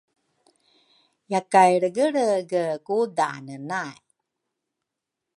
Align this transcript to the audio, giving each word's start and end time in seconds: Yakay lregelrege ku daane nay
Yakay 1.31 1.71
lregelrege 1.81 2.63
ku 2.85 2.95
daane 3.17 3.55
nay 3.69 3.97